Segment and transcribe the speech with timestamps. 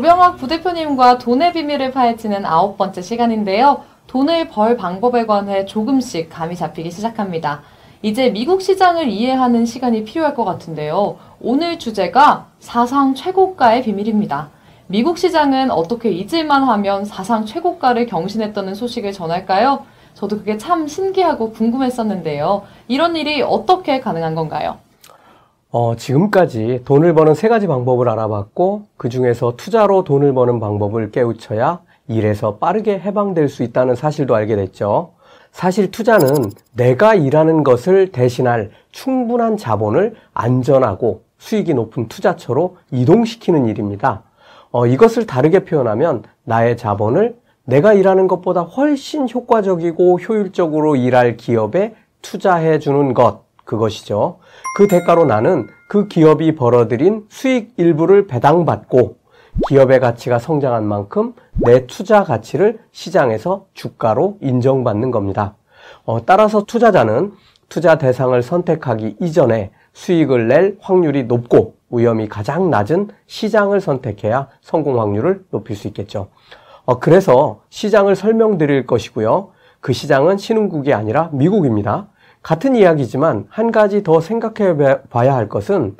[0.00, 3.82] 조병학 부대표님과 돈의 비밀을 파헤치는 아홉 번째 시간인데요.
[4.06, 7.60] 돈을 벌 방법에 관해 조금씩 감이 잡히기 시작합니다.
[8.00, 11.18] 이제 미국 시장을 이해하는 시간이 필요할 것 같은데요.
[11.42, 14.48] 오늘 주제가 사상 최고가의 비밀입니다.
[14.86, 19.84] 미국 시장은 어떻게 잊을만 하면 사상 최고가를 경신했다는 소식을 전할까요?
[20.14, 22.62] 저도 그게 참 신기하고 궁금했었는데요.
[22.88, 24.78] 이런 일이 어떻게 가능한 건가요?
[25.72, 31.80] 어, 지금까지 돈을 버는 세 가지 방법을 알아봤고, 그 중에서 투자로 돈을 버는 방법을 깨우쳐야
[32.08, 35.12] 일에서 빠르게 해방될 수 있다는 사실도 알게 됐죠.
[35.52, 44.22] 사실 투자는 내가 일하는 것을 대신할 충분한 자본을 안전하고 수익이 높은 투자처로 이동시키는 일입니다.
[44.72, 52.80] 어, 이것을 다르게 표현하면 나의 자본을 내가 일하는 것보다 훨씬 효과적이고 효율적으로 일할 기업에 투자해
[52.80, 54.38] 주는 것, 그것이죠.
[54.74, 59.18] 그 대가로 나는 그 기업이 벌어들인 수익 일부를 배당받고
[59.68, 65.54] 기업의 가치가 성장한 만큼 내 투자 가치를 시장에서 주가로 인정받는 겁니다.
[66.04, 67.32] 어, 따라서 투자자는
[67.68, 75.44] 투자 대상을 선택하기 이전에 수익을 낼 확률이 높고 위험이 가장 낮은 시장을 선택해야 성공 확률을
[75.52, 76.28] 높일 수 있겠죠.
[76.86, 79.52] 어, 그래서 시장을 설명드릴 것이고요.
[79.80, 82.08] 그 시장은 신흥국이 아니라 미국입니다.
[82.42, 84.76] 같은 이야기지만 한 가지 더 생각해
[85.10, 85.96] 봐야 할 것은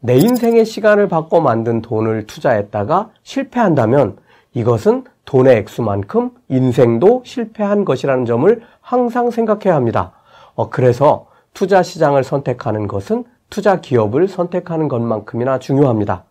[0.00, 4.16] 내 인생의 시간을 바꿔 만든 돈을 투자했다가 실패한다면
[4.54, 10.12] 이것은 돈의 액수만큼 인생도 실패한 것이라는 점을 항상 생각해야 합니다.
[10.54, 16.24] 어, 그래서 투자 시장을 선택하는 것은 투자 기업을 선택하는 것만큼이나 중요합니다.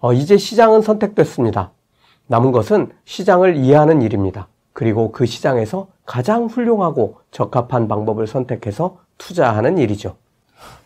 [0.00, 1.70] 어, 이제 시장은 선택됐습니다.
[2.26, 4.48] 남은 것은 시장을 이해하는 일입니다.
[4.72, 10.16] 그리고 그 시장에서 가장 훌륭하고 적합한 방법을 선택해서 투자하는 일이죠.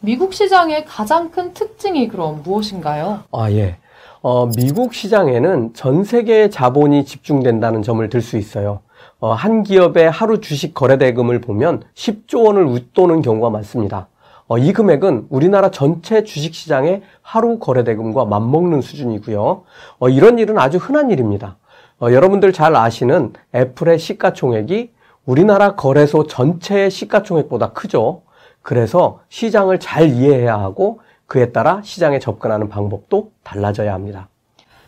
[0.00, 3.20] 미국 시장의 가장 큰 특징이 그럼 무엇인가요?
[3.32, 3.76] 아, 예.
[4.22, 8.80] 어, 미국 시장에는 전 세계의 자본이 집중된다는 점을 들 수 있어요.
[9.20, 14.08] 어, 한 기업의 하루 주식 거래 대금을 보면 10조 원을 웃도는 경우가 많습니다.
[14.46, 19.64] 어, 이 금액은 우리나라 전체 주식 시장의 하루 거래 대금과 맞먹는 수준이고요.
[19.98, 21.56] 어, 이런 일은 아주 흔한 일입니다.
[22.00, 24.92] 어, 여러분들 잘 아시는 애플의 시가총액이
[25.26, 28.22] 우리나라 거래소 전체의 시가총액보다 크죠.
[28.68, 34.28] 그래서 시장을 잘 이해해야 하고 그에 따라 시장에 접근하는 방법도 달라져야 합니다.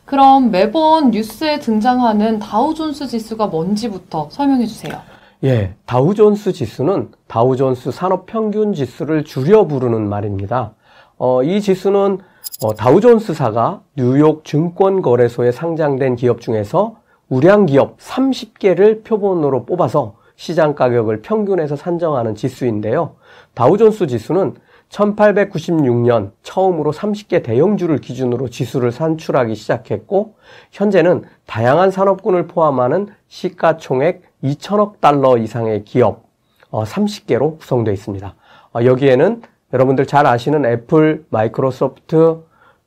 [0.05, 5.01] 그럼 매번 뉴스에 등장하는 다우존스 지수가 뭔지부터 설명해 주세요.
[5.45, 10.73] 예, 다우존스 지수는 다우존스 산업 평균 지수를 줄여 부르는 말입니다.
[11.17, 12.19] 어, 이 지수는
[12.63, 16.97] 어, 다우존스사가 뉴욕 증권거래소에 상장된 기업 중에서
[17.31, 23.17] 우량 기업 30개를 표본으로 뽑아서 시장 가격을 평균해서 산정하는 지수인데요.
[23.53, 24.55] 다우존스 지수는
[24.89, 30.37] 1896년 처음으로 30개 대형주를 기준으로 지수를 산출하기 시작했고
[30.73, 36.25] 현재는 다양한 산업군을 포함하는 시가총액 2천억 달러 이상의 기업
[36.71, 38.35] 30개로 어, 구성되어 있습니다.
[38.75, 39.43] 어, 여기에는
[39.75, 42.39] 여러분들 잘 아시는 애플, 마이크로소프트,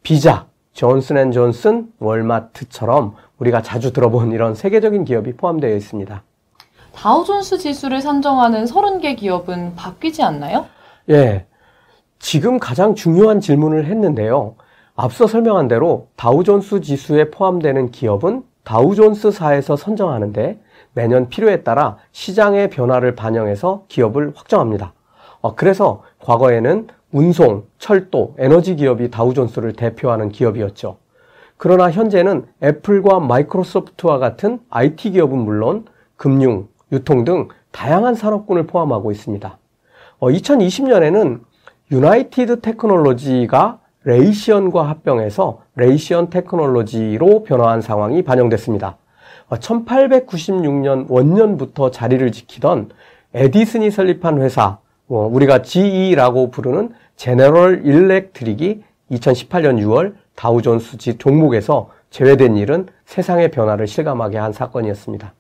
[0.01, 6.23] 비자, 존슨앤존슨, 월마트처럼 우리가 자주 들어본 이런 세계적인 기업이 포함되어 있습니다.
[6.95, 10.65] 다우존스 지수를 산정하는 30개 기업은 바뀌지 않나요?
[11.09, 11.45] 예.
[12.19, 14.55] 지금 가장 중요한 질문을 했는데요.
[14.95, 20.59] 앞서 설명한 대로 다우존스 지수에 포함되는 기업은 다우존스사에서 선정하는데
[20.93, 24.93] 매년 필요에 따라 시장의 변화를 반영해서 기업을 확정합니다.
[25.41, 30.97] 어, 그래서 과거에는 운송, 철도, 에너지 기업이 다우존스를 대표하는 기업이었죠.
[31.57, 39.57] 그러나 현재는 애플과 마이크로소프트와 같은 IT 기업은 물론 금융, 유통 등 다양한 산업군을 포함하고 있습니다.
[40.19, 41.39] 어, 2020년에는
[41.91, 48.97] 유나이티드 테크놀로지가 레이시언과 합병해서 레이시언 테크놀로지로 변화한 상황이 반영됐습니다.
[49.49, 52.89] 1896년 어, 원년부터 자리를 지키던
[53.33, 54.77] 에디슨이 설립한 회사,
[55.07, 63.88] 어, 우리가 GE라고 부르는 제너럴 일렉트릭이 2018년 6월 다우존스 지 종목에서 제외된 일은 세상의 변화를
[63.88, 65.33] 실감하게 한 사건이었습니다.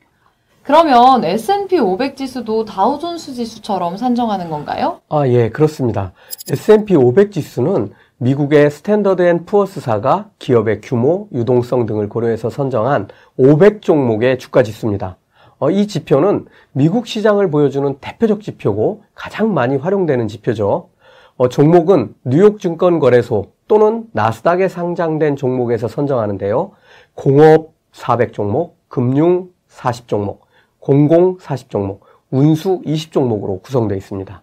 [0.63, 5.01] 그러면 S&P 500 지수도 다우존스 지수처럼 산정하는 건가요?
[5.09, 6.13] 아, 예, 그렇습니다.
[6.49, 14.39] S&P 500 지수는 미국의 스탠더드 앤 푸어스사가 기업의 규모, 유동성 등을 고려해서 선정한 500 종목의
[14.39, 15.17] 주가 지수입니다.
[15.59, 20.89] 어, 이 지표는 미국 시장을 보여주는 대표적 지표고 가장 많이 활용되는 지표죠.
[21.35, 26.71] 어, 종목은 뉴욕 증권거래소 또는 나스닥에 상장된 종목에서 선정하는데요.
[27.15, 30.42] 공업 400 종목, 금융 40 종목,
[30.83, 31.99] 공공 40종목,
[32.29, 34.41] 운수 20종목으로 구성되어 있습니다.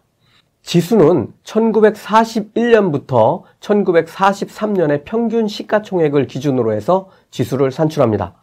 [0.63, 8.37] 지수는 1941년부터 1943년의 평균 시가총액을 기준으로 해서 지수를 산출합니다.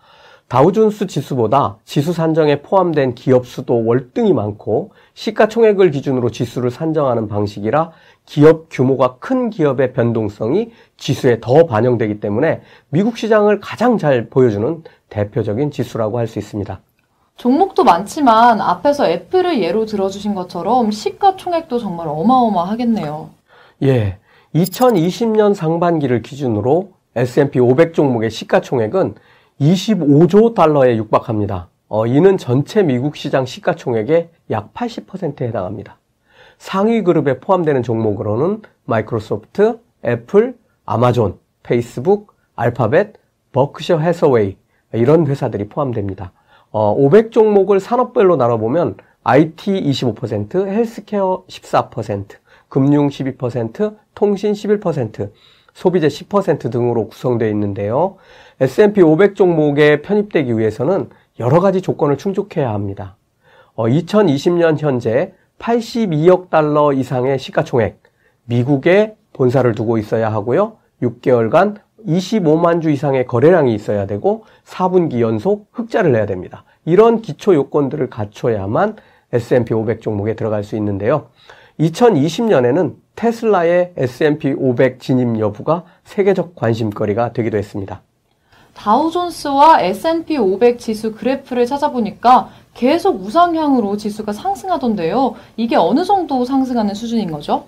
[0.47, 7.91] 다우존스 지수보다 지수 산정에 포함된 기업 수도 월등히 많고 시가총액을 기준으로 지수를 산정하는 방식이라
[8.27, 15.71] 기업 규모가 큰 기업의 변동성이 지수에 더 반영되기 때문에 미국 시장을 가장 잘 보여주는 대표적인
[15.71, 16.79] 지수라고 할 수 있습니다.
[17.37, 23.29] 종목도 많지만 앞에서 애플을 예로 들어주신 것처럼 시가총액도 정말 어마어마하겠네요.
[23.83, 24.17] 예.
[24.55, 29.15] 2020년 상반기를 기준으로 S&P 500 종목의 시가총액은
[29.61, 31.67] 25조 달러에 육박합니다.
[31.89, 35.97] 어, 이는 전체 미국 시장 시가총액의 약 80%에 해당합니다.
[36.57, 43.13] 상위 그룹에 포함되는 종목으로는 마이크로소프트, 애플, 아마존, 페이스북, 알파벳,
[43.51, 44.57] 버크셔 해서웨이
[44.93, 46.31] 이런 회사들이 포함됩니다.
[46.71, 52.27] 어, 500 종목을 산업별로 나눠보면 IT 25%, 헬스케어 14%,
[52.69, 55.31] 금융 12%, 통신 11%,
[55.73, 58.15] 소비재 10% 등으로 구성되어 있는데요.
[58.59, 61.09] S&P 500 종목에 편입되기 위해서는
[61.39, 63.15] 여러 가지 조건을 충족해야 합니다.
[63.75, 68.01] 어, 2020년 현재 82억 달러 이상의 시가총액,
[68.45, 70.77] 미국에 본사를 두고 있어야 하고요.
[71.03, 76.63] 6개월간 25만 주 이상의 거래량이 있어야 되고 4분기 연속 흑자를 내야 됩니다.
[76.85, 78.95] 이런 기초 요건들을 갖춰야만
[79.33, 81.27] S&P 500 종목에 들어갈 수 있는데요.
[81.79, 88.01] 2020년에는 테슬라의 S&P 500 진입 여부가 세계적 관심거리가 되기도 했습니다.
[88.73, 95.33] 다우존스와 S&P 500 지수 그래프를 찾아보니까 계속 우상향으로 지수가 상승하던데요.
[95.57, 97.65] 이게 어느 정도 상승하는 수준인 거죠?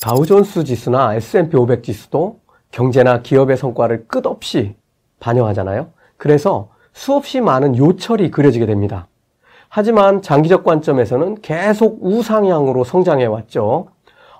[0.00, 2.40] 다우존스 지수나 S&P 500 지수도
[2.70, 4.76] 경제나 기업의 성과를 끝없이
[5.20, 5.88] 반영하잖아요.
[6.16, 9.08] 그래서 수없이 많은 요철이 그려지게 됩니다.
[9.68, 13.88] 하지만 장기적 관점에서는 계속 우상향으로 성장해 왔죠.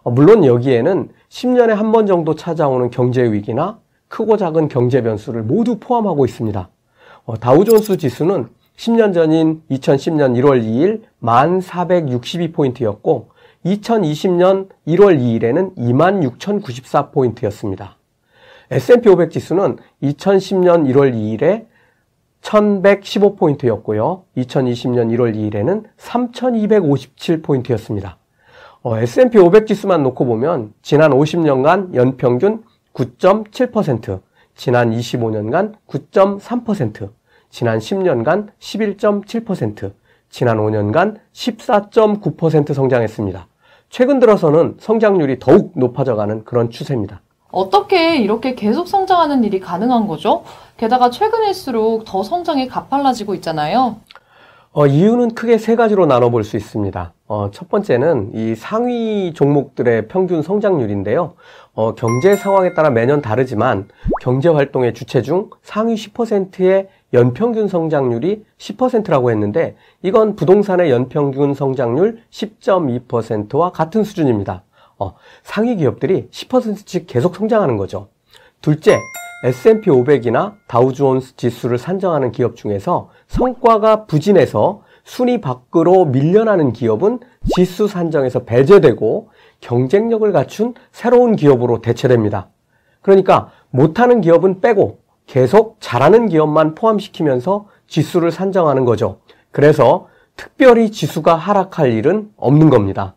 [0.02, 3.78] 어, 물론 여기에는 10년에 한 번 정도 찾아오는 경제 위기나
[4.08, 6.68] 크고 작은 경제 변수를 모두 포함하고 있습니다.
[7.26, 13.26] 어, 다우존스 지수는 10년 전인 2010년 1월 2일 1462포인트였고
[13.66, 17.97] 2020년 1월 2일에는 26,094포인트였습니다.
[18.70, 21.66] S&P 500 지수는 2010년 1월 2일에
[22.42, 24.24] 1115포인트였고요.
[24.36, 28.16] 2020년 1월 2일에는 3257포인트였습니다.
[28.82, 32.62] 어, S&P 500 지수만 놓고 보면 지난 50년간 연평균
[32.92, 34.20] 9.7%,
[34.54, 37.10] 지난 25년간 9.3%,
[37.50, 39.92] 지난 10년간 11.7%,
[40.30, 43.46] 지난 5년간 14.9% 성장했습니다.
[43.88, 47.22] 최근 들어서는 성장률이 더욱 높아져가는 그런 추세입니다.
[47.50, 50.44] 어떻게 이렇게 계속 성장하는 일이 가능한 거죠?
[50.76, 53.96] 게다가 최근일수록 더 성장이 가팔라지고 있잖아요.
[54.72, 57.12] 어, 이유는 크게 세 가지로 나눠볼 수 있습니다.
[57.26, 61.34] 어, 첫 번째는 이 상위 종목들의 평균 성장률인데요.
[61.74, 63.88] 어, 경제 상황에 따라 매년 다르지만
[64.20, 73.72] 경제 활동의 주체 중 상위 10%의 연평균 성장률이 10%라고 했는데 이건 부동산의 연평균 성장률 10.2%와
[73.72, 74.62] 같은 수준입니다.
[74.98, 78.08] 어, 상위 기업들이 10%씩 계속 성장하는 거죠.
[78.60, 78.98] 둘째,
[79.44, 87.20] S&P 500이나 다우존스 지수를 산정하는 기업 중에서 성과가 부진해서 순위 밖으로 밀려나는 기업은
[87.54, 89.30] 지수 산정에서 배제되고
[89.60, 92.48] 경쟁력을 갖춘 새로운 기업으로 대체됩니다.
[93.00, 99.20] 그러니까 못하는 기업은 빼고 계속 잘하는 기업만 포함시키면서 지수를 산정하는 거죠.
[99.50, 103.14] 그래서 특별히 지수가 하락할 일은 없는 겁니다.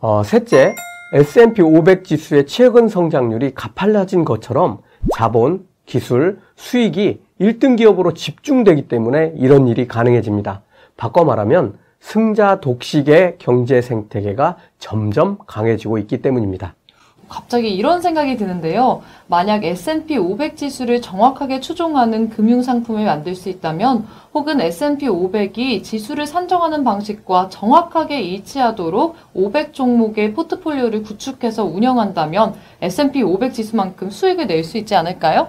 [0.00, 0.76] 어, 셋째,
[1.12, 4.82] S&P 500 지수의 최근 성장률이 가팔라진 것처럼
[5.14, 10.62] 자본, 기술, 수익이 1등 기업으로 집중되기 때문에 이런 일이 가능해집니다.
[10.98, 16.74] 바꿔 말하면 승자 독식의 경제 생태계가 점점 강해지고 있기 때문입니다.
[17.28, 19.02] 갑자기 이런 생각이 드는데요.
[19.26, 26.26] 만약 S&P 500 지수를 정확하게 추종하는 금융 상품을 만들 수 있다면 혹은 S&P 500이 지수를
[26.26, 34.78] 산정하는 방식과 정확하게 일치하도록 500 종목의 포트폴리오를 구축해서 운영한다면 S&P 500 지수만큼 수익을 낼 수
[34.78, 35.48] 있지 않을까요?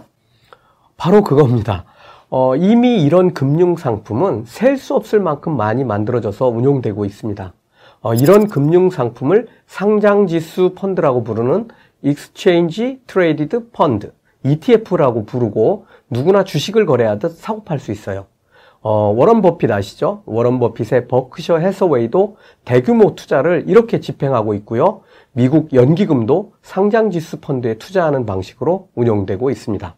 [0.98, 1.86] 바로 그겁니다.
[2.30, 7.54] 어, 이미 이런 금융 상품은 셀 수 없을 만큼 많이 만들어져서 운용되고 있습니다.
[8.02, 11.68] 어, 이런 금융 상품을 상장 지수 펀드라고 부르는
[12.04, 14.10] Exchange Traded Fund,
[14.44, 18.26] ETF라고 부르고 누구나 주식을 거래하듯 사고 팔 수 있어요.
[18.82, 20.24] 어, 워런 버핏 아시죠?
[20.26, 25.02] 워런 버핏의 버크셔 해서웨이도 대규모 투자를 이렇게 집행하고 있고요.
[25.34, 29.96] 미국 연기금도 상장지수 펀드에 투자하는 방식으로 운영되고 있습니다.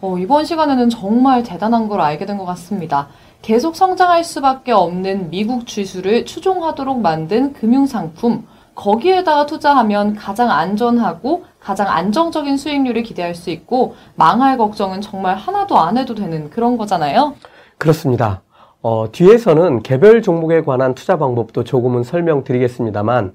[0.00, 3.08] 어, 이번 시간에는 정말 대단한 걸 알게 된 것 같습니다.
[3.42, 12.56] 계속 성장할 수밖에 없는 미국 지수를 추종하도록 만든 금융상품, 거기에다가 투자하면 가장 안전하고 가장 안정적인
[12.56, 17.34] 수익률을 기대할 수 있고 망할 걱정은 정말 하나도 안 해도 되는 그런 거잖아요.
[17.78, 18.42] 그렇습니다.
[18.82, 23.34] 어, 뒤에서는 개별 종목에 관한 투자 방법도 조금은 설명드리겠습니다만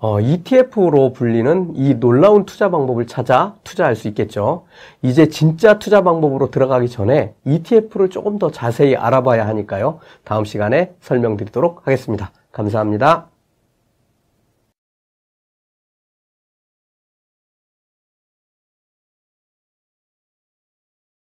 [0.00, 4.64] 어, ETF로 불리는 이 놀라운 투자 방법을 찾아 투자할 수 있겠죠.
[5.02, 10.00] 이제 진짜 투자 방법으로 들어가기 전에 ETF를 조금 더 자세히 알아봐야 하니까요.
[10.24, 12.32] 다음 시간에 설명드리도록 하겠습니다.
[12.50, 13.29] 감사합니다.